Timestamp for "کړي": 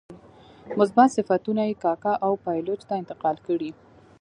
3.47-3.71